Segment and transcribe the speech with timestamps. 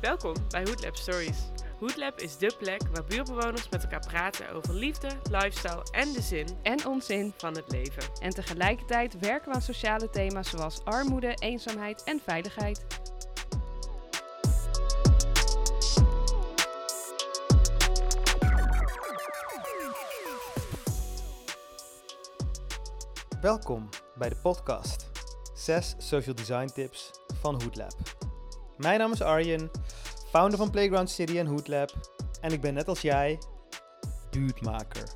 [0.00, 1.38] Welkom bij Hoodlab Stories.
[1.78, 6.46] Hoodlab is dé plek waar buurtbewoners met elkaar praten over liefde, lifestyle en de zin
[6.62, 7.32] en onzin.
[7.36, 8.02] van het leven.
[8.20, 12.86] En tegelijkertijd werken we aan sociale thema's zoals armoede, eenzaamheid en veiligheid.
[23.44, 25.10] Welkom bij de podcast
[25.54, 27.92] 6 Social Design Tips van Hoodlab.
[28.76, 29.70] Mijn naam is Arjen,
[30.30, 33.38] founder van Playground City en Hoodlab en ik ben net als jij
[34.30, 35.08] buurtmaker.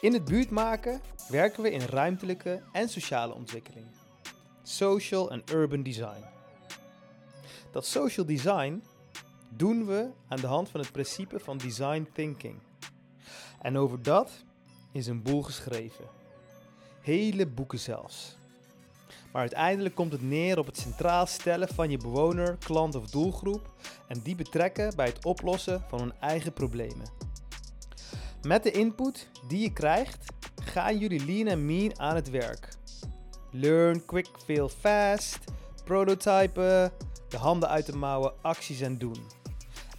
[0.00, 3.86] In het buurtmaken werken we in ruimtelijke en sociale ontwikkeling,
[4.62, 6.24] social en urban design.
[7.70, 8.82] Dat social design
[9.48, 12.58] doen we aan de hand van het principe van design thinking.
[13.60, 14.30] En over dat
[14.92, 16.21] is een boel geschreven.
[17.02, 18.36] Hele boeken zelfs.
[19.32, 23.70] Maar uiteindelijk komt het neer op het centraal stellen van je bewoner, klant of doelgroep
[24.08, 27.06] en die betrekken bij het oplossen van hun eigen problemen.
[28.42, 30.32] Met de input die je krijgt,
[30.64, 32.68] gaan jullie lean en mean aan het werk.
[33.50, 35.38] Learn, quick, fail fast,
[35.84, 36.92] prototypen,
[37.28, 39.26] de handen uit de mouwen, acties en doen.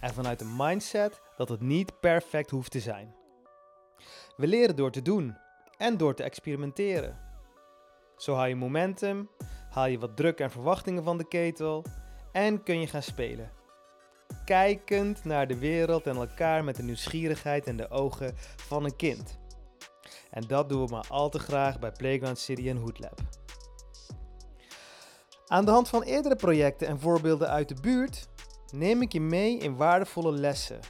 [0.00, 3.14] En vanuit een mindset dat het niet perfect hoeft te zijn.
[4.36, 5.36] We leren door te doen
[5.78, 7.20] en door te experimenteren.
[8.16, 9.28] Zo haal je momentum,
[9.70, 11.84] haal je wat druk en verwachtingen van de ketel
[12.32, 13.50] en kun je gaan spelen.
[14.44, 19.38] Kijkend naar de wereld en elkaar met de nieuwsgierigheid en de ogen van een kind.
[20.30, 23.20] En dat doen we maar al te graag bij Playground City en Hoodlab.
[25.46, 28.28] Aan de hand van eerdere projecten en voorbeelden uit de buurt
[28.70, 30.80] neem ik je mee in waardevolle lessen.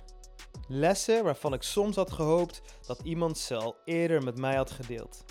[0.68, 5.24] Lessen waarvan ik soms had gehoopt dat iemand ze al eerder met mij had gedeeld.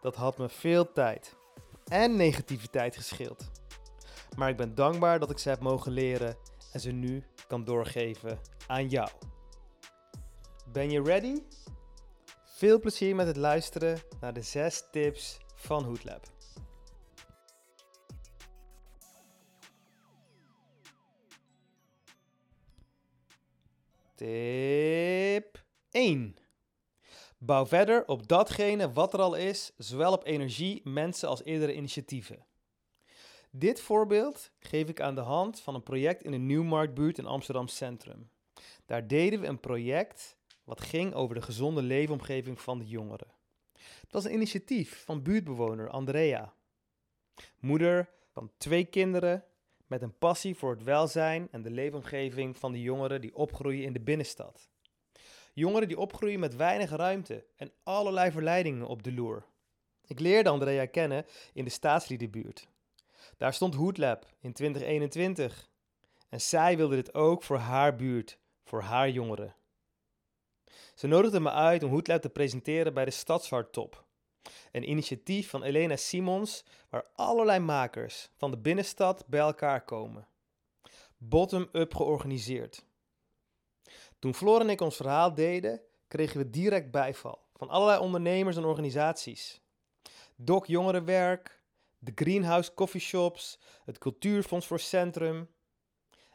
[0.00, 1.36] Dat had me veel tijd
[1.84, 3.50] en negativiteit gescheeld.
[4.36, 6.36] Maar ik ben dankbaar dat ik ze heb mogen leren
[6.72, 9.08] en ze nu kan doorgeven aan jou.
[10.72, 11.42] Ben je ready?
[12.44, 16.26] Veel plezier met het luisteren naar de 6 tips van Hoodlab.
[24.22, 26.36] Tip 1.
[27.38, 32.46] Bouw verder op datgene wat er al is, zowel op energie, mensen als eerdere initiatieven.
[33.50, 37.68] Dit voorbeeld geef ik aan de hand van een project in de Nieuwmarktbuurt in Amsterdam
[37.68, 38.30] Centrum.
[38.86, 43.34] Daar deden we een project wat ging over de gezonde leefomgeving van de jongeren.
[43.72, 46.54] Het was een initiatief van buurtbewoner Andrea.
[47.58, 49.44] Moeder van twee kinderen
[49.92, 53.92] met een passie voor het welzijn en de leefomgeving van de jongeren die opgroeien in
[53.92, 54.68] de binnenstad.
[55.52, 59.44] Jongeren die opgroeien met weinig ruimte en allerlei verleidingen op de loer.
[60.06, 62.68] Ik leerde Andrea kennen in de staatsliedenbuurt.
[63.36, 65.70] Daar stond Hoodlab in 2021.
[66.28, 69.54] En zij wilde dit ook voor haar buurt, voor haar jongeren.
[70.94, 74.04] Ze nodigde me uit om Hoodlab te presenteren bij de Stadsharttop.
[74.72, 80.28] Een initiatief van Elena Simons waar allerlei makers van de binnenstad bij elkaar komen.
[81.16, 82.84] Bottom-up georganiseerd.
[84.18, 88.64] Toen Floor en ik ons verhaal deden, kregen we direct bijval van allerlei ondernemers en
[88.64, 89.60] organisaties.
[90.36, 91.62] Doc Jongerenwerk,
[91.98, 95.50] de Greenhouse Coffeeshops, het Cultuurfonds voor Centrum.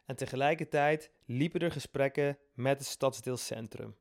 [0.05, 3.95] En tegelijkertijd liepen er gesprekken met het stadsdeelcentrum.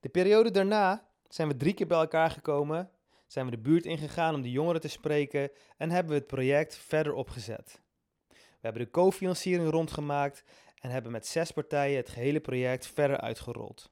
[0.00, 2.90] De periode daarna zijn we drie keer bij elkaar gekomen,
[3.26, 6.76] zijn we de buurt ingegaan om de jongeren te spreken en hebben we het project
[6.76, 7.80] verder opgezet.
[8.28, 10.44] We hebben de cofinanciering rondgemaakt
[10.80, 13.90] en hebben met zes partijen het gehele project verder uitgerold.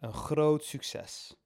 [0.00, 1.36] Een groot succes.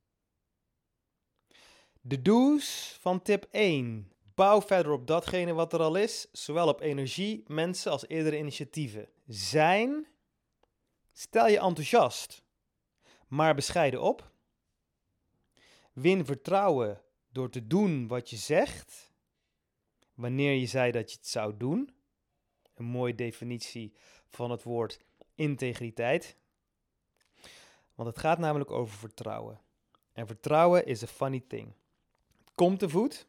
[2.00, 4.12] De do's van tip 1.
[4.34, 9.08] Bouw verder op datgene wat er al is, zowel op energie, mensen als eerdere initiatieven.
[9.26, 10.06] Zijn.
[11.12, 12.42] Stel je enthousiast,
[13.28, 14.31] maar bescheiden op.
[15.92, 19.12] Win vertrouwen door te doen wat je zegt,
[20.14, 21.94] wanneer je zei dat je het zou doen.
[22.74, 23.94] Een mooie definitie
[24.28, 25.00] van het woord
[25.34, 26.36] integriteit.
[27.94, 29.60] Want het gaat namelijk over vertrouwen.
[30.12, 31.74] En vertrouwen is a funny thing.
[32.38, 33.26] Het komt te voet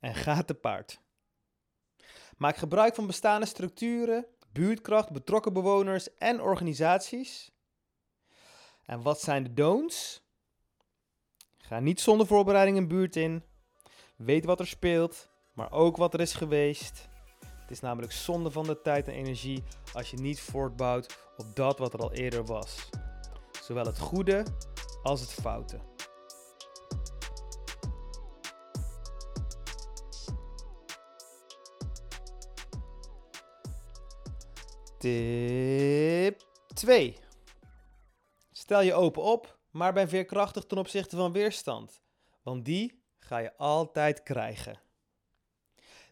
[0.00, 1.00] en gaat te paard.
[2.36, 7.50] Maak gebruik van bestaande structuren, buurtkracht, betrokken bewoners en organisaties.
[8.84, 10.25] En wat zijn de don'ts?
[11.66, 13.44] Ga niet zonder voorbereiding een buurt in.
[14.16, 17.08] Weet wat er speelt, maar ook wat er is geweest.
[17.38, 21.78] Het is namelijk zonde van de tijd en energie als je niet voortbouwt op dat
[21.78, 22.88] wat er al eerder was.
[23.62, 24.44] Zowel het goede
[25.02, 25.78] als het foute.
[34.98, 36.42] Tip
[36.74, 37.16] 2.
[38.52, 42.02] Stel je open op maar ben veerkrachtig ten opzichte van weerstand,
[42.42, 44.80] want die ga je altijd krijgen.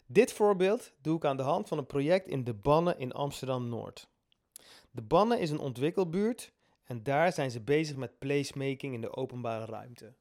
[0.05, 4.09] Dit voorbeeld doe ik aan de hand van een project in De Bannen in Amsterdam-Noord.
[4.91, 6.51] De Bannen is een ontwikkelbuurt
[6.83, 10.13] en daar zijn ze bezig met placemaking in de openbare ruimte.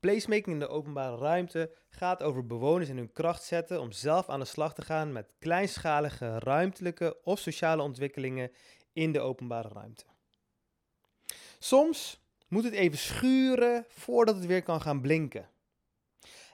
[0.00, 4.40] Placemaking in de openbare ruimte gaat over bewoners in hun kracht zetten om zelf aan
[4.40, 8.52] de slag te gaan met kleinschalige ruimtelijke of sociale ontwikkelingen
[8.92, 10.04] in de openbare ruimte.
[11.58, 12.23] Soms
[12.54, 15.50] moet het even schuren voordat het weer kan gaan blinken.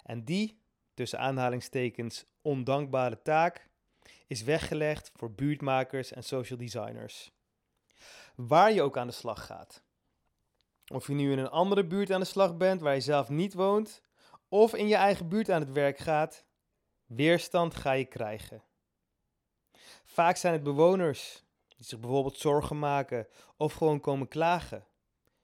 [0.02, 0.62] En die,
[0.94, 3.68] tussen aanhalingstekens, ondankbare taak
[4.26, 7.32] is weggelegd voor buurtmakers en social designers.
[8.34, 9.82] Waar je ook aan de slag gaat.
[10.86, 13.54] Of je nu in een andere buurt aan de slag bent waar je zelf niet
[13.54, 14.02] woont,
[14.48, 16.44] of in je eigen buurt aan het werk gaat,
[17.06, 18.62] weerstand ga je krijgen.
[20.04, 23.26] Vaak zijn het bewoners die zich bijvoorbeeld zorgen maken
[23.56, 24.88] of gewoon komen klagen.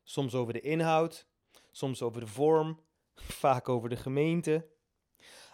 [0.09, 1.27] Soms over de inhoud,
[1.71, 2.81] soms over de vorm,
[3.43, 4.69] vaak over de gemeente.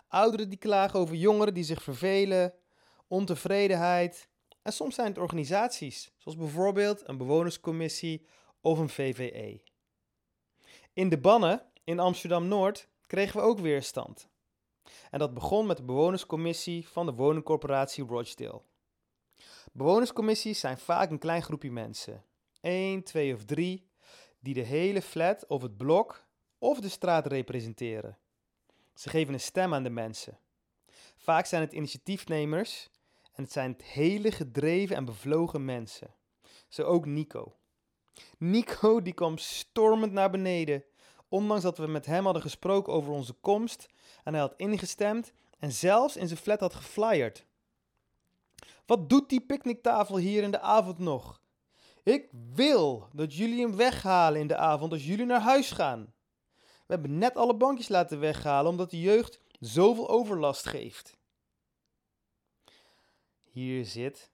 [0.08, 2.54] Ouderen die klagen over jongeren die zich vervelen,
[3.06, 4.28] ontevredenheid.
[4.62, 8.26] En soms zijn het organisaties, zoals bijvoorbeeld een bewonerscommissie
[8.60, 9.62] of een VVE.
[10.92, 14.28] In de bannen in Amsterdam-Noord kregen we ook weerstand.
[15.10, 18.62] En dat begon met de bewonerscommissie van de woningcorporatie Rochdale.
[19.72, 22.24] Bewonerscommissies zijn vaak een klein groepje mensen,
[22.60, 23.91] 1, 2 of 3,
[24.42, 26.24] die de hele flat of het blok
[26.58, 28.18] of de straat representeren.
[28.94, 30.38] Ze geven een stem aan de mensen.
[31.16, 32.90] Vaak zijn het initiatiefnemers
[33.32, 36.14] en het zijn het hele gedreven en bevlogen mensen.
[36.68, 37.56] Zo ook Nico.
[38.38, 40.84] Nico die kwam stormend naar beneden,
[41.28, 43.86] ondanks dat we met hem hadden gesproken over onze komst
[44.24, 47.46] en hij had ingestemd en zelfs in zijn flat had geflyerd.
[48.86, 51.41] Wat doet die picknicktafel hier in de avond nog?
[52.02, 56.14] Ik wil dat jullie hem weghalen in de avond als jullie naar huis gaan.
[56.58, 61.16] We hebben net alle bankjes laten weghalen omdat de jeugd zoveel overlast geeft.
[63.50, 64.30] Hier zit,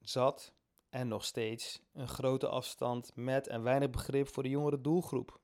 [0.00, 0.52] zat
[0.90, 5.40] en nog steeds een grote afstand met en weinig begrip voor de jongere doelgroep.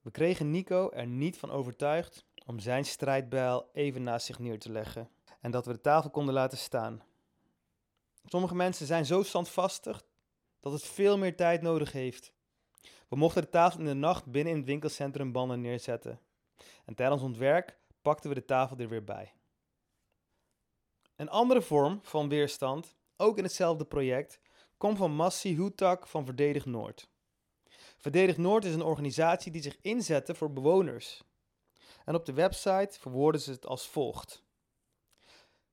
[0.00, 4.72] We kregen Nico er niet van overtuigd om zijn strijdbijl even naast zich neer te
[4.72, 5.10] leggen
[5.40, 7.02] en dat we de tafel konden laten staan.
[8.24, 10.04] Sommige mensen zijn zo standvastig
[10.64, 12.32] dat het veel meer tijd nodig heeft.
[13.08, 16.20] We mochten de tafel in de nacht binnen in het winkelcentrum Bannen neerzetten.
[16.84, 19.32] En tijdens ons werk pakten we de tafel er weer bij.
[21.16, 24.40] Een andere vorm van weerstand, ook in hetzelfde project,
[24.76, 27.08] komt van Massi Hutak van Verdedig Noord.
[27.96, 31.22] Verdedig Noord is een organisatie die zich inzette voor bewoners.
[32.04, 34.42] En op de website verwoorden ze het als volgt.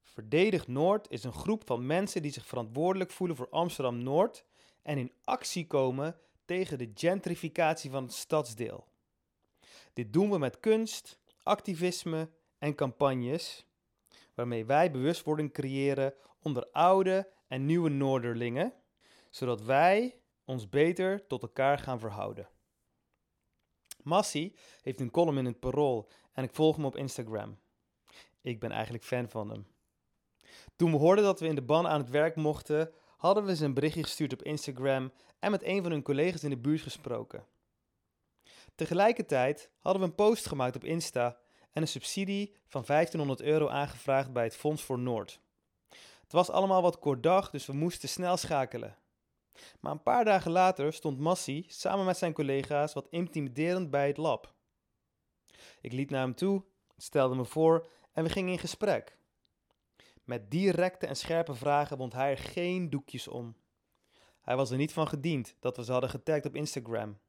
[0.01, 4.45] Verdedig Noord is een groep van mensen die zich verantwoordelijk voelen voor Amsterdam Noord
[4.81, 8.87] en in actie komen tegen de gentrificatie van het stadsdeel.
[9.93, 13.65] Dit doen we met kunst, activisme en campagnes,
[14.33, 18.73] waarmee wij bewustwording creëren onder oude en nieuwe Noorderlingen,
[19.29, 22.49] zodat wij ons beter tot elkaar gaan verhouden.
[24.03, 27.59] Massi heeft een column in het Parool en ik volg hem op Instagram.
[28.41, 29.67] Ik ben eigenlijk fan van hem.
[30.75, 32.91] Toen we hoorden dat we in de ban aan het werk mochten,
[33.21, 36.49] hadden we ze een berichtje gestuurd op Instagram en met een van hun collega's in
[36.49, 37.45] de buurt gesproken.
[38.75, 41.37] Tegelijkertijd hadden we een post gemaakt op Insta
[41.71, 45.39] en een subsidie van 1500 euro aangevraagd bij het Fonds voor Noord.
[46.21, 48.97] Het was allemaal wat kort dag, dus we moesten snel schakelen.
[49.79, 54.17] Maar een paar dagen later stond Massi samen met zijn collega's wat intimiderend bij het
[54.17, 54.53] lab.
[55.81, 56.63] Ik liet naar hem toe,
[56.97, 59.19] stelde me voor en we gingen in gesprek.
[60.23, 63.55] Met directe en scherpe vragen wond hij er geen doekjes om.
[64.41, 67.19] Hij was er niet van gediend dat we ze hadden getagd op Instagram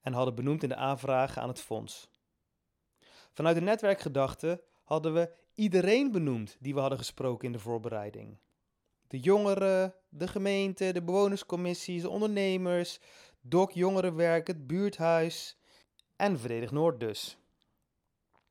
[0.00, 2.10] en hadden benoemd in de aanvragen aan het fonds.
[3.32, 8.38] Vanuit de netwerkgedachte hadden we iedereen benoemd die we hadden gesproken in de voorbereiding.
[9.06, 13.00] De jongeren, de gemeente, de bewonerscommissies, de ondernemers,
[13.40, 15.58] DOC Jongerenwerk, het buurthuis
[16.16, 17.38] en Verdedig Noord dus.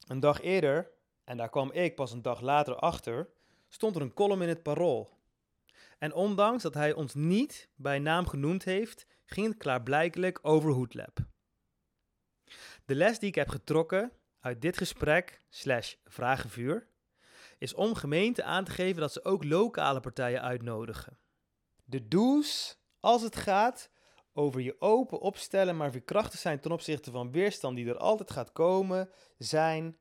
[0.08, 0.92] Een dag eerder,
[1.24, 3.30] en daar kwam ik pas een dag later achter,
[3.76, 5.10] stond er een column in het Parool.
[5.98, 11.18] En ondanks dat hij ons niet bij naam genoemd heeft, ging het klaarblijkelijk over Hoedlab.
[12.86, 16.88] De les die ik heb getrokken uit dit gesprek, slash vragenvuur,
[17.58, 21.18] is om gemeenten aan te geven dat ze ook lokale partijen uitnodigen.
[21.84, 23.90] De do's, als het gaat
[24.34, 28.52] over je open opstellen, maar veerkrachtig zijn ten opzichte van weerstand die er altijd gaat
[28.52, 29.98] komen, zijn: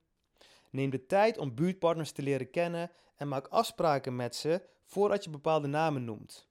[0.71, 5.31] neem de tijd om buurtpartners te leren kennen en maak afspraken met ze voordat je
[5.31, 6.49] bepaalde namen noemt.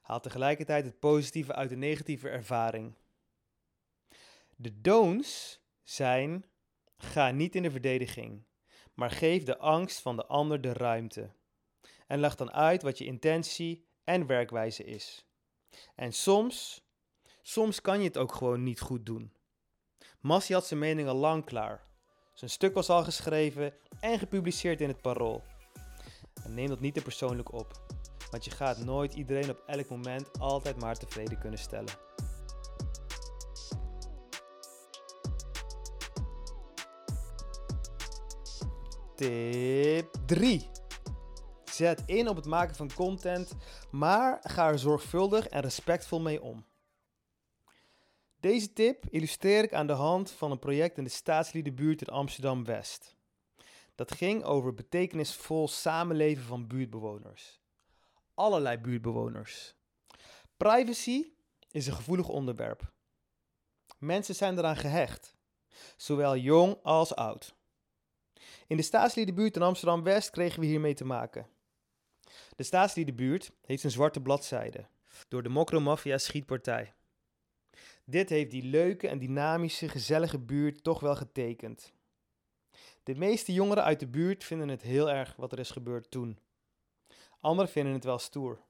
[0.00, 2.94] Haal tegelijkertijd het positieve uit de negatieve ervaring.
[4.56, 6.44] De don'ts zijn:
[6.96, 8.46] ga niet in de verdediging,
[8.94, 11.34] maar geef de angst van de ander de ruimte.
[12.06, 15.26] En leg dan uit wat je intentie en werkwijze is.
[15.94, 16.86] En soms,
[17.42, 19.36] soms kan je het ook gewoon niet goed doen.
[20.20, 21.86] Massi had zijn mening al lang klaar.
[22.34, 25.42] Zijn stuk was al geschreven en gepubliceerd in het Parool.
[26.48, 27.80] Neem dat niet te persoonlijk op,
[28.30, 31.92] want je gaat nooit iedereen op elk moment altijd maar tevreden kunnen stellen.
[39.14, 40.70] Tip 3.
[41.64, 43.54] Zet in op het maken van content,
[43.90, 46.64] maar ga er zorgvuldig en respectvol mee om.
[48.44, 53.16] Deze tip illustreer ik aan de hand van een project in de staatsliedenbuurt in Amsterdam-West.
[53.94, 57.60] Dat ging over betekenisvol samenleven van buurtbewoners.
[58.34, 59.74] Allerlei buurtbewoners.
[60.56, 61.32] Privacy
[61.70, 62.92] is een gevoelig onderwerp.
[63.98, 65.34] Mensen zijn eraan gehecht,
[65.96, 67.54] zowel jong als oud.
[68.66, 71.48] In de staatsliedenbuurt in Amsterdam-West kregen we hiermee te maken.
[72.56, 74.86] De staatsliedenbuurt heeft een zwarte bladzijde
[75.28, 76.94] door de Mokromafia schietpartij.
[78.04, 81.92] Dit heeft die leuke en dynamische, gezellige buurt toch wel getekend.
[83.02, 86.38] De meeste jongeren uit de buurt vinden het heel erg wat er is gebeurd toen.
[87.40, 88.62] Anderen vinden het wel stoer.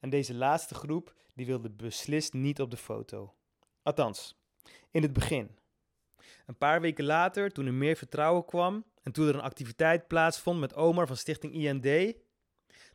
[0.00, 3.34] En deze laatste groep die wilde beslist niet op de foto.
[3.82, 4.38] Althans,
[4.90, 5.58] in het begin.
[6.46, 10.60] Een paar weken later, toen er meer vertrouwen kwam en toen er een activiteit plaatsvond
[10.60, 12.16] met Omar van Stichting IND,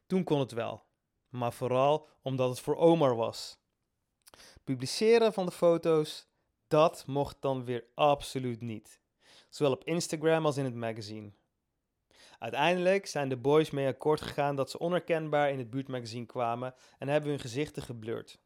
[0.07, 0.85] toen kon het wel.
[1.29, 3.62] Maar vooral omdat het voor Omar was.
[4.63, 6.27] Publiceren van de foto's,
[6.67, 8.99] dat mocht dan weer absoluut niet.
[9.49, 11.31] Zowel op Instagram als in het magazine.
[12.39, 17.07] Uiteindelijk zijn de boys mee akkoord gegaan dat ze onherkenbaar in het buurtmagazine kwamen en
[17.07, 18.39] hebben hun gezichten geblurred.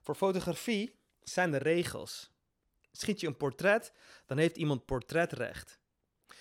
[0.00, 2.30] Voor fotografie zijn er regels.
[2.92, 3.92] Schiet je een portret,
[4.26, 5.80] dan heeft iemand portretrecht.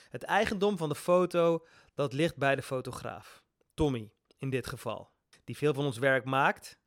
[0.09, 3.43] Het eigendom van de foto, dat ligt bij de fotograaf.
[3.73, 5.11] Tommy, in dit geval.
[5.43, 6.79] Die veel van ons werk maakt.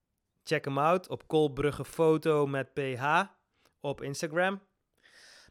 [0.49, 3.23] Check hem out op Kolbrugge Foto met PH
[3.81, 4.61] op Instagram.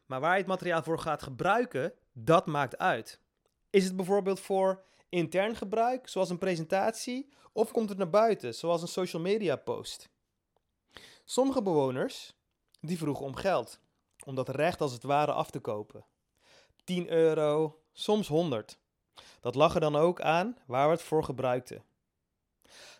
[0.06, 3.22] Maar waar je het materiaal voor gaat gebruiken, dat maakt uit.
[3.70, 8.82] Is het bijvoorbeeld voor intern gebruik, zoals een presentatie, of komt het naar buiten, zoals
[8.82, 10.10] een social media post?
[11.25, 12.36] Sommige bewoners
[12.82, 13.80] die vroegen om geld,
[14.25, 16.06] om dat recht als het ware af te kopen.
[16.84, 18.80] 10 euro, soms 100.
[19.39, 21.84] Dat lag er dan ook aan waar we het voor gebruikten.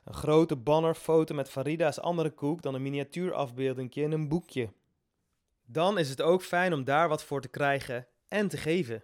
[0.08, 4.74] Een grote bannerfoto met Farida is andere koek dan een miniatuurafbeelding in een boekje.
[5.66, 9.04] Dan is het ook fijn om daar wat voor te krijgen en te geven.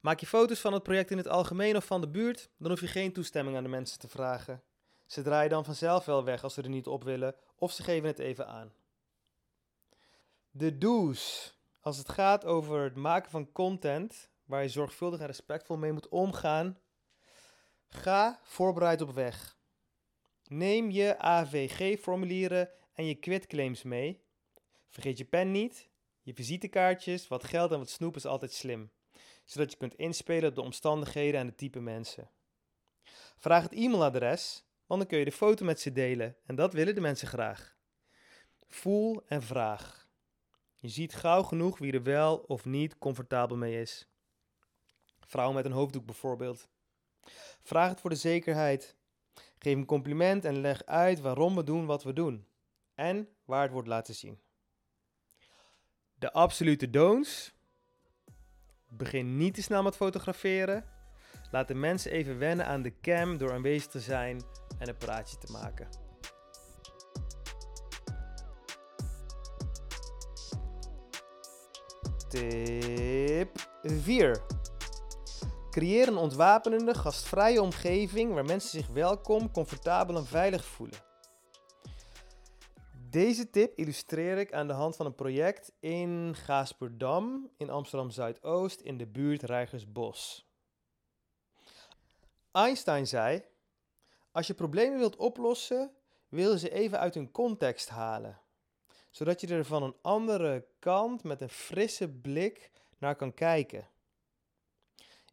[0.00, 2.80] Maak je foto's van het project in het algemeen of van de buurt, dan hoef
[2.80, 4.62] je geen toestemming aan de mensen te vragen.
[5.06, 8.08] Ze draaien dan vanzelf wel weg als ze er niet op willen, of ze geven
[8.08, 8.72] het even aan.
[10.50, 11.54] De do's.
[11.80, 16.08] Als het gaat over het maken van content waar je zorgvuldig en respectvol mee moet
[16.08, 16.78] omgaan,
[17.88, 19.60] ga voorbereid op weg.
[20.52, 24.22] Neem je AVG-formulieren en je quitclaims mee.
[24.88, 25.88] Vergeet je pen niet.
[26.22, 28.90] Je visitekaartjes, wat geld en wat snoep is altijd slim,
[29.44, 32.30] zodat je kunt inspelen op de omstandigheden en de type mensen.
[33.36, 36.94] Vraag het e-mailadres, want dan kun je de foto met ze delen en dat willen
[36.94, 37.76] de mensen graag.
[38.68, 40.08] Voel en vraag.
[40.74, 44.08] Je ziet gauw genoeg wie er wel of niet comfortabel mee is.
[45.20, 46.68] Vrouwen met een hoofddoek bijvoorbeeld.
[47.62, 49.00] Vraag het voor de zekerheid.
[49.62, 52.46] Geef een compliment en leg uit waarom we doen wat we doen.
[52.94, 54.40] En waar het wordt laten zien.
[56.14, 57.54] De absolute don'ts.
[58.88, 60.84] Begin niet te snel met fotograferen.
[61.50, 64.42] Laat de mensen even wennen aan de cam door aanwezig te zijn
[64.78, 65.88] en een praatje te maken.
[72.28, 74.61] Tip 4.
[75.72, 80.98] Creëer een ontwapenende, gastvrije omgeving waar mensen zich welkom, comfortabel en veilig voelen.
[83.10, 88.80] Deze tip illustreer ik aan de hand van een project in Gaasperdam in Amsterdam Zuidoost
[88.80, 90.48] in de buurt Rijgersbos.
[92.50, 93.42] Einstein zei:
[94.32, 95.90] Als je problemen wilt oplossen,
[96.28, 98.40] wil je ze even uit hun context halen,
[99.10, 103.90] zodat je er van een andere kant met een frisse blik naar kan kijken.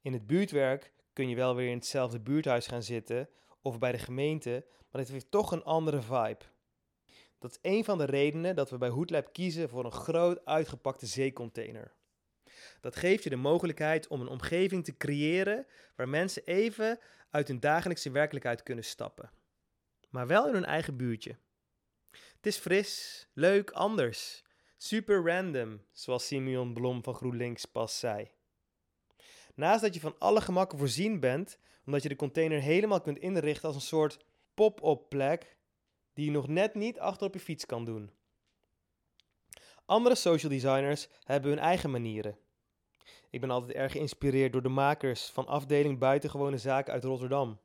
[0.02, 3.30] In het buurtwerk kun je wel weer in hetzelfde buurthuis gaan zitten
[3.62, 6.46] of bij de gemeente, maar het heeft toch een andere vibe.
[7.40, 11.06] Dat is een van de redenen dat we bij Hoodlab kiezen voor een groot uitgepakte
[11.06, 11.94] zeecontainer.
[12.82, 17.60] Dat geeft je de mogelijkheid om een omgeving te creëren waar mensen even uit hun
[17.60, 19.32] dagelijkse werkelijkheid kunnen stappen.
[20.10, 21.38] maar wel in hun eigen buurtje.
[22.12, 24.44] Het is fris, leuk, anders.
[24.78, 28.32] Super random, zoals Simeon Blom van GroenLinks pas zei.
[29.60, 33.68] Naast dat je van alle gemakken voorzien bent, omdat je de container helemaal kunt inrichten
[33.68, 35.58] als een soort pop-up plek
[36.14, 38.12] die je nog net niet achter op je fiets kan doen.
[39.86, 42.38] Andere social designers hebben hun eigen manieren.
[43.30, 47.60] Ik ben altijd erg geïnspireerd door de makers van afdeling Buitengewone Zaken uit Rotterdam.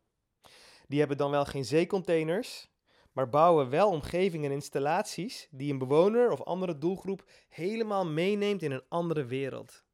[0.86, 2.70] Die hebben dan wel geen zeecontainers,
[3.12, 8.72] maar bouwen wel omgevingen en installaties die een bewoner of andere doelgroep helemaal meeneemt in
[8.72, 9.84] een andere wereld.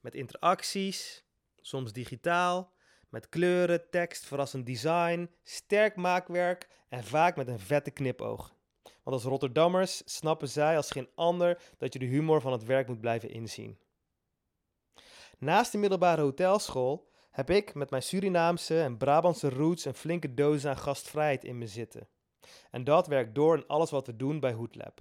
[0.00, 1.24] Met interacties,
[1.66, 2.72] soms digitaal,
[3.08, 8.54] met kleuren, tekst, verrassend design, sterk maakwerk en vaak met een vette knipoog.
[8.82, 12.88] Want als Rotterdammers snappen zij als geen ander dat je de humor van het werk
[12.88, 13.78] moet blijven inzien.
[15.38, 20.66] Naast de middelbare hotelschool heb ik met mijn Surinaamse en Brabantse roots een flinke doos
[20.66, 22.08] aan gastvrijheid in me zitten.
[22.70, 25.00] En dat werkt door in alles wat we doen bij Hoodlab.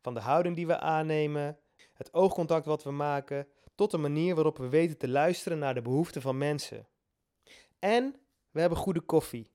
[0.00, 1.58] Van de houding die we aannemen,
[1.92, 5.82] het oogcontact wat we maken, tot de manier waarop we weten te luisteren naar de
[5.82, 6.88] behoeften van mensen.
[7.78, 8.16] En
[8.50, 9.52] we hebben goede koffie.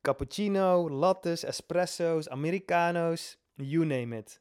[0.00, 4.40] Cappuccino, lattes, espresso's, americano's, you name it.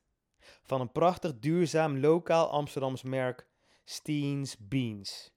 [0.63, 3.47] Van een prachtig duurzaam lokaal Amsterdams merk
[3.83, 5.35] Steens Beans.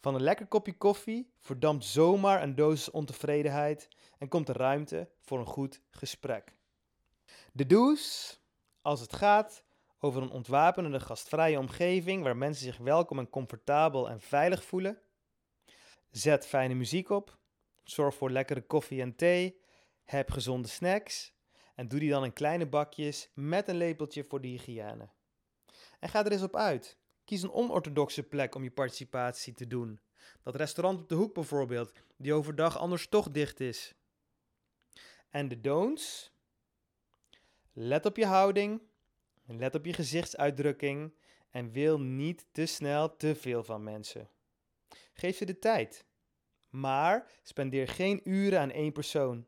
[0.00, 5.38] Van een lekker kopje koffie verdampt zomaar een dosis ontevredenheid en komt er ruimte voor
[5.38, 6.54] een goed gesprek.
[7.52, 8.38] De do's,
[8.82, 9.64] als het gaat
[10.04, 15.00] over een ontwapenende gastvrije omgeving waar mensen zich welkom en comfortabel en veilig voelen.
[16.10, 17.38] Zet fijne muziek op,
[17.82, 19.60] zorg voor lekkere koffie en thee,
[20.04, 21.34] heb gezonde snacks
[21.74, 25.08] en doe die dan in kleine bakjes met een lepeltje voor de hygiëne.
[26.00, 26.98] En ga er eens op uit.
[27.24, 30.00] Kies een onorthodoxe plek om je participatie te doen.
[30.42, 33.94] Dat restaurant op de hoek bijvoorbeeld, die overdag anders toch dicht is.
[35.30, 36.32] En de don'ts?
[37.72, 38.82] Let op je houding,
[39.46, 41.14] let op je gezichtsuitdrukking
[41.50, 44.28] en wil niet te snel te veel van mensen.
[45.14, 46.04] Geef ze de tijd.
[46.68, 49.46] Maar spendeer geen uren aan één persoon.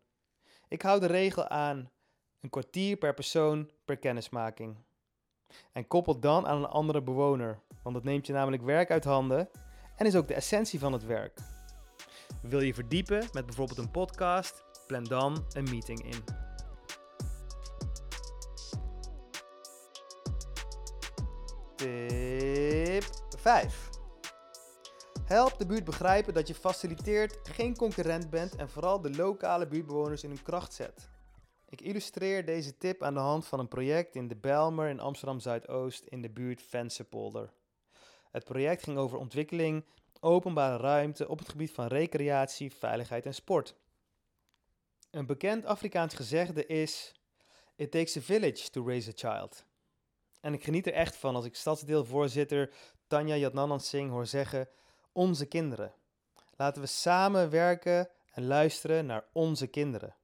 [0.68, 1.90] Ik hou de regel aan
[2.40, 4.76] een kwartier per persoon per kennismaking.
[5.72, 9.48] En koppel dan aan een andere bewoner, want dat neemt je namelijk werk uit handen
[9.96, 11.38] en is ook de essentie van het werk.
[12.42, 14.64] Wil je verdiepen met bijvoorbeeld een podcast?
[14.86, 16.43] Plan dan een meeting in.
[21.84, 23.04] Tip
[23.38, 23.88] 5.
[25.24, 30.22] Help de buurt begrijpen dat je faciliteert, geen concurrent bent en vooral de lokale buurtbewoners
[30.22, 31.08] in hun kracht zet.
[31.68, 35.40] Ik illustreer deze tip aan de hand van een project in de Belmer in Amsterdam
[35.40, 37.52] Zuidoost in de buurt Vensterpolder.
[38.30, 39.84] Het project ging over ontwikkeling
[40.20, 43.74] openbare ruimte op het gebied van recreatie, veiligheid en sport.
[45.10, 47.12] Een bekend Afrikaans gezegde is:
[47.76, 49.64] It takes a village to raise a child.
[50.44, 52.74] En ik geniet er echt van als ik stadsdeelvoorzitter
[53.06, 54.68] Tanja Jadnanan Singh hoor zeggen:
[55.12, 55.94] Onze kinderen.
[56.56, 60.16] Laten we samen werken en luisteren naar onze kinderen.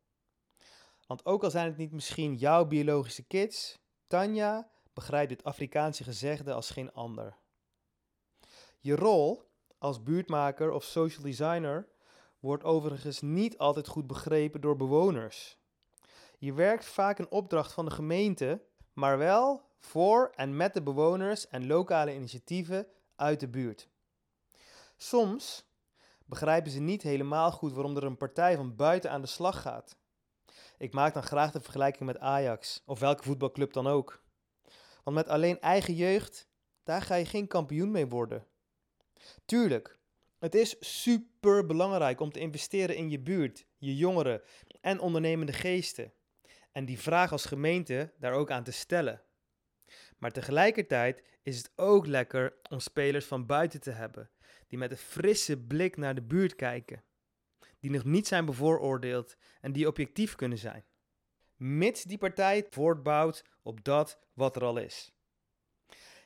[1.06, 6.52] Want ook al zijn het niet misschien jouw biologische kids, Tanja begrijpt dit Afrikaanse gezegde
[6.52, 7.36] als geen ander.
[8.78, 11.88] Je rol als buurtmaker of social designer
[12.38, 15.58] wordt overigens niet altijd goed begrepen door bewoners.
[16.38, 21.48] Je werkt vaak een opdracht van de gemeente, maar wel voor en met de bewoners
[21.48, 23.88] en lokale initiatieven uit de buurt.
[24.96, 25.64] Soms
[26.24, 29.96] begrijpen ze niet helemaal goed waarom er een partij van buiten aan de slag gaat.
[30.78, 34.22] Ik maak dan graag de vergelijking met Ajax of welke voetbalclub dan ook.
[35.04, 36.48] Want met alleen eigen jeugd,
[36.82, 38.46] daar ga je geen kampioen mee worden.
[39.44, 39.98] Tuurlijk,
[40.38, 44.42] het is super belangrijk om te investeren in je buurt, je jongeren
[44.80, 46.12] en ondernemende geesten.
[46.72, 49.22] En die vraag als gemeente daar ook aan te stellen.
[50.20, 54.30] Maar tegelijkertijd is het ook lekker om spelers van buiten te hebben,
[54.66, 57.04] die met een frisse blik naar de buurt kijken,
[57.78, 60.84] die nog niet zijn bevooroordeeld en die objectief kunnen zijn.
[61.56, 65.12] Mits die partij voortbouwt op dat wat er al is.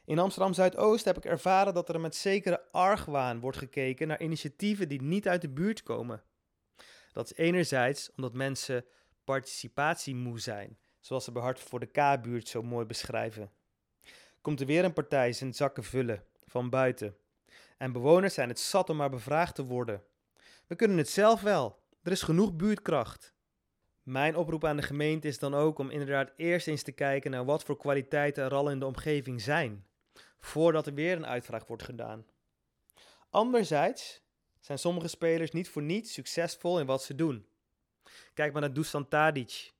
[0.05, 4.89] In Amsterdam Zuidoost heb ik ervaren dat er met zekere argwaan wordt gekeken naar initiatieven
[4.89, 6.23] die niet uit de buurt komen.
[7.13, 8.85] Dat is enerzijds omdat mensen
[9.25, 13.53] participatiemoe zijn, zoals ze bij Hart voor de K-buurt zo mooi beschrijven.
[14.45, 17.17] Komt er weer een partij zijn zakken vullen, van buiten.
[17.79, 20.03] En bewoners zijn het zat om maar bevraagd te worden.
[20.67, 23.35] We kunnen het zelf wel, er is genoeg buurtkracht.
[24.03, 27.45] Mijn oproep aan de gemeente is dan ook om inderdaad eerst eens te kijken naar
[27.45, 29.87] wat voor kwaliteiten er al in de omgeving zijn
[30.39, 32.27] voordat er weer een uitvraag wordt gedaan.
[33.31, 34.23] Anderzijds
[34.61, 37.47] zijn sommige spelers niet voor niets succesvol in wat ze doen.
[38.35, 39.73] Kijk maar naar Dusan Tadic.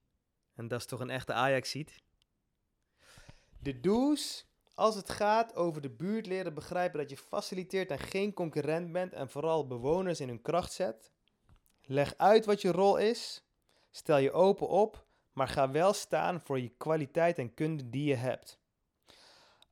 [0.55, 2.03] En dat is toch een echte Ajaxiet?
[3.59, 8.33] De do's als het gaat over de buurt leren begrijpen dat je faciliteert en geen
[8.33, 11.11] concurrent bent en vooral bewoners in hun kracht zet.
[11.83, 13.45] Leg uit wat je rol is.
[13.91, 18.15] Stel je open op, maar ga wel staan voor je kwaliteit en kunde die je
[18.15, 18.59] hebt.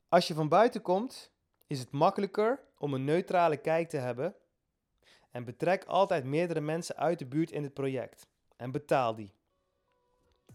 [0.08, 1.32] Als je van buiten komt,
[1.66, 4.36] is het makkelijker om een neutrale kijk te hebben.
[5.30, 8.26] En betrek altijd meerdere mensen uit de buurt in het project.
[8.56, 9.32] En betaal die.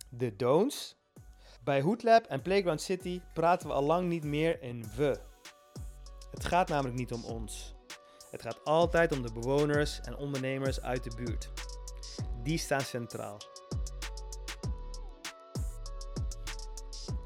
[0.09, 0.95] De don'ts.
[1.67, 5.19] Bij Hoodlab en Playground City praten we al lang niet meer in we.
[6.31, 7.75] Het gaat namelijk niet om ons.
[8.31, 11.51] Het gaat altijd om de bewoners en ondernemers uit de buurt.
[12.43, 13.37] Die staan centraal.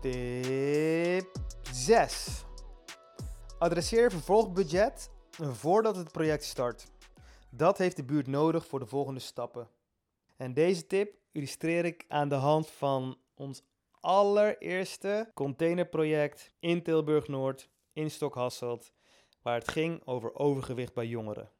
[0.02, 1.32] Tip
[1.72, 2.46] 6.
[3.60, 6.88] Adresseer vervolgbudget voordat het project start.
[7.50, 9.68] Dat heeft de buurt nodig voor de volgende stappen.
[10.38, 13.64] En deze tip illustreer ik aan de hand van ons
[14.02, 18.94] allereerste containerproject in Tilburg Noord, in Stokhasselt,
[19.42, 21.52] waar het ging over overgewicht bij jongeren.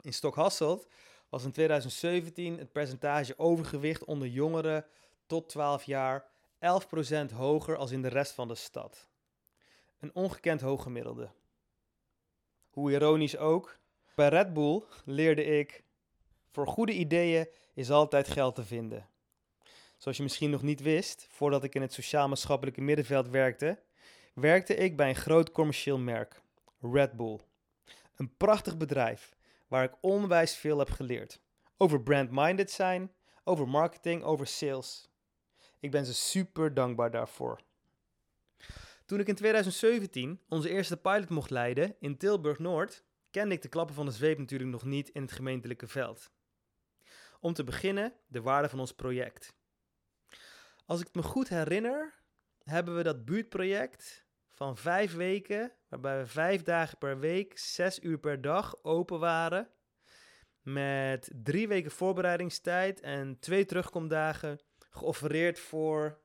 [0.00, 0.88] In Stokhasselt
[1.28, 4.86] was in 2017 het percentage overgewicht onder jongeren
[5.26, 6.30] tot 12 jaar
[7.32, 9.08] 11% hoger als in de rest van de stad.
[10.00, 11.30] Een ongekend hoog gemiddelde.
[12.70, 13.78] Hoe ironisch ook,
[14.14, 15.84] bij Red Bull leerde ik:
[16.50, 19.08] voor goede ideeën is altijd geld te vinden.
[20.04, 23.78] Zoals je misschien nog niet wist, voordat ik in het sociaal-maatschappelijke middenveld werkte,
[24.34, 26.42] werkte ik bij een groot commercieel merk,
[26.80, 27.40] Red Bull.
[28.16, 29.36] Een prachtig bedrijf
[29.68, 31.40] waar ik onwijs veel heb geleerd.
[31.76, 33.12] Over brand-minded zijn,
[33.44, 35.08] over marketing, over sales.
[35.80, 37.60] Ik ben ze super dankbaar daarvoor.
[39.06, 43.68] Toen ik in 2017 onze eerste pilot mocht leiden in Tilburg Noord, kende ik de
[43.68, 46.30] klappen van de zweep natuurlijk nog niet in het gemeentelijke veld.
[47.40, 49.54] Om te beginnen de waarde van ons project.
[50.86, 52.22] Als ik het me goed herinner,
[52.64, 58.18] hebben we dat buurtproject van vijf weken, waarbij we vijf dagen per week, zes uur
[58.18, 59.68] per dag open waren,
[60.62, 66.18] met drie weken voorbereidingstijd en twee terugkomdagen, geoffereerd voor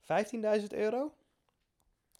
[0.00, 1.14] 15.000 euro.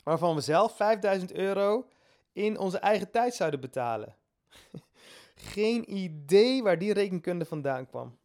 [0.05, 0.77] Waarvan we zelf
[1.19, 1.89] 5.000 euro
[2.33, 4.17] in onze eigen tijd zouden betalen.
[5.35, 8.19] Geen idee waar die rekenkunde vandaan kwam.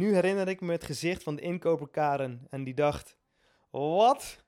[0.00, 3.16] Nu herinner ik me het gezicht van de inkoper Karen en die dacht:
[3.70, 4.44] Wat?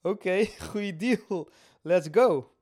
[0.00, 1.48] Oké, goede deal.
[1.82, 2.54] Let's go.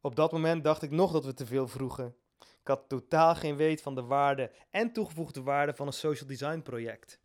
[0.00, 2.16] Op dat moment dacht ik nog dat we te veel vroegen.
[2.38, 6.60] Ik had totaal geen weet van de waarde en toegevoegde waarde van een social design
[6.60, 7.20] project.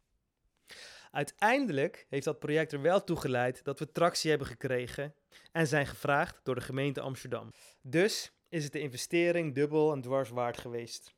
[1.12, 5.14] Uiteindelijk heeft dat project er wel toe geleid dat we tractie hebben gekregen
[5.52, 7.52] en zijn gevraagd door de gemeente Amsterdam.
[7.82, 11.16] Dus is het de investering dubbel en dwars waard geweest.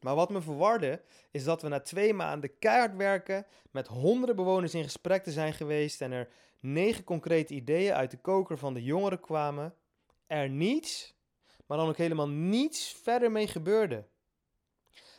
[0.00, 4.74] Maar wat me verwarde, is dat we na twee maanden keihard werken, met honderden bewoners
[4.74, 6.28] in gesprek te zijn geweest en er
[6.60, 9.74] negen concrete ideeën uit de koker van de jongeren kwamen,
[10.26, 11.14] er niets,
[11.66, 14.06] maar dan ook helemaal niets verder mee gebeurde.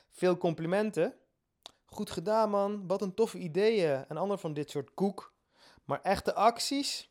[0.09, 1.13] Veel complimenten.
[1.85, 5.33] Goed gedaan man, wat een toffe ideeën en ander van dit soort koek.
[5.83, 7.09] Maar echte acties?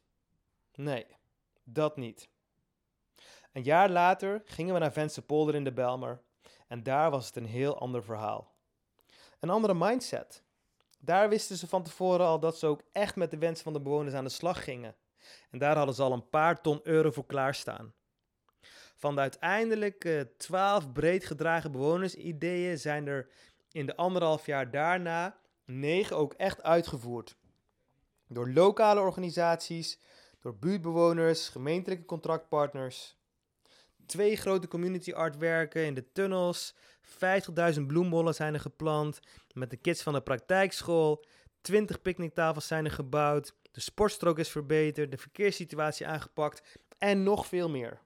[0.75, 1.07] Nee,
[1.65, 2.29] dat niet.
[3.53, 6.23] Een jaar later gingen we naar Vensterpolder in de Belmer
[6.67, 8.53] en daar was het een heel ander verhaal.
[9.41, 10.43] Een andere mindset.
[10.99, 13.81] Daar wisten ze van tevoren al dat ze ook echt met de wensen van de
[13.81, 14.97] bewoners aan de slag gingen.
[15.51, 17.95] En daar hadden ze al een paar ton euro voor klaarstaan.
[18.97, 23.29] Van de uiteindelijk twaalf breed gedragen bewonersideeën zijn er
[23.73, 27.37] in de anderhalf jaar daarna negen ook echt uitgevoerd.
[28.29, 30.01] Door lokale organisaties,
[30.41, 33.17] door buurtbewoners, gemeentelijke contractpartners.
[34.07, 36.75] Twee grote community artwerken in de tunnels.
[37.75, 39.21] 50.000 bloembollen zijn er geplant.
[39.53, 41.25] Met de kids van de praktijkschool.
[41.61, 43.55] 20 picknicktafels zijn er gebouwd.
[43.71, 45.11] De sportstrook is verbeterd.
[45.11, 46.79] De verkeerssituatie aangepakt.
[46.99, 48.01] En nog veel meer.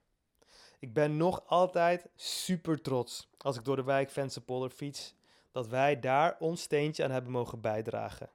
[0.79, 5.15] Ik ben nog altijd super trots als ik door de wijk Vensterpolder fiets.
[5.51, 8.29] Dat wij daar ons steentje aan hebben mogen bijdragen.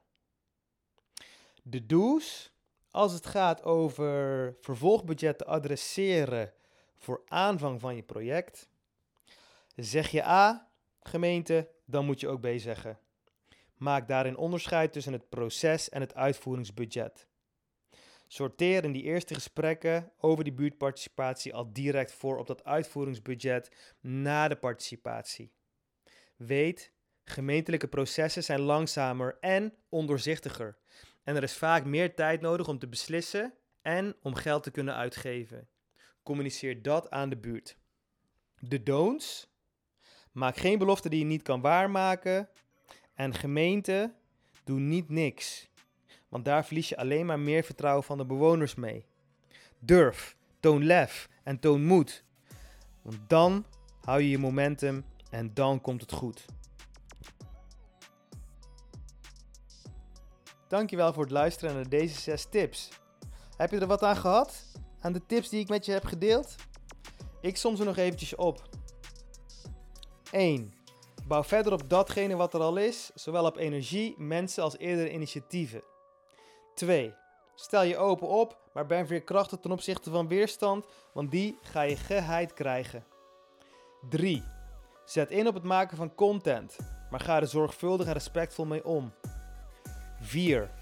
[1.63, 2.51] De do's,
[2.91, 6.53] als het gaat over vervolgbudgetten adresseren
[6.97, 8.69] voor aanvang van je project.
[9.75, 10.69] Zeg je A,
[11.01, 12.99] gemeente, dan moet je ook B zeggen.
[13.77, 17.27] Maak daarin onderscheid tussen het proces en het uitvoeringsbudget.
[18.27, 24.47] Sorteer in die eerste gesprekken over die buurtparticipatie al direct voor op dat uitvoeringsbudget na
[24.47, 25.51] de participatie.
[26.35, 26.91] Weet,
[27.23, 30.77] gemeentelijke processen zijn langzamer en ondoorzichtiger.
[31.23, 34.95] En er is vaak meer tijd nodig om te beslissen en om geld te kunnen
[34.95, 35.67] uitgeven.
[36.25, 37.77] Communiceer dat aan de buurt.
[38.59, 39.47] De don'ts.
[40.31, 42.49] Maak geen belofte die je niet kan waarmaken.
[43.13, 44.13] En gemeente,
[44.63, 45.69] doe niet niks.
[46.29, 49.05] Want daar verlies je alleen maar meer vertrouwen van de bewoners mee.
[49.79, 52.23] Durf, toon lef en toon moed.
[53.01, 53.65] Want dan
[54.01, 56.45] hou je je momentum en dan komt het goed.
[60.67, 62.89] Dankjewel voor het luisteren naar deze zes tips.
[63.57, 64.83] Heb je er wat aan gehad?
[65.05, 66.55] Aan de tips die ik met je heb gedeeld?
[67.41, 68.61] Ik som ze nog eventjes op.
[70.31, 70.73] 1.
[71.27, 75.83] Bouw verder op datgene wat er al is, zowel op energie, mensen als eerdere initiatieven.
[76.75, 77.13] 2.
[77.55, 81.95] Stel je open op, maar ben veerkrachtig ten opzichte van weerstand, want die ga je
[81.95, 83.05] geheid krijgen.
[84.09, 84.43] 3.
[85.05, 86.75] Zet in op het maken van content,
[87.09, 89.13] maar ga er zorgvuldig en respectvol mee om.
[90.21, 90.74] 4.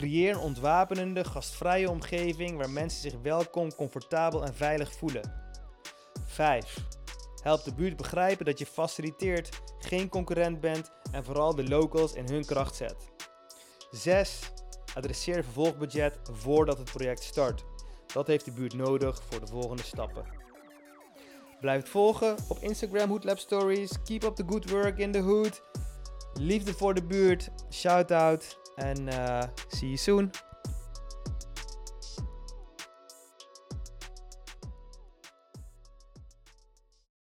[0.00, 5.32] Creëer een ontwapenende, gastvrije omgeving waar mensen zich welkom, comfortabel en veilig voelen.
[6.24, 6.76] 5.
[7.42, 12.28] Help de buurt begrijpen dat je faciliteert, geen concurrent bent en vooral de locals in
[12.28, 12.96] hun kracht zet.
[13.90, 14.40] 6.
[14.94, 17.64] Adresseer vervolgbudget voordat het project start.
[18.12, 20.24] Dat heeft de buurt nodig voor de volgende stappen.
[21.60, 24.02] Blijf volgen op Instagram Hoodlab Stories.
[24.04, 25.62] Keep up the good work in the hood.
[26.42, 27.50] Liefde voor de buurt.
[27.70, 28.58] Shout out.
[28.76, 30.30] En uh, see you soon.